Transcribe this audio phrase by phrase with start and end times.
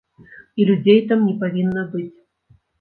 [0.59, 2.11] І людзей там не павінна быць.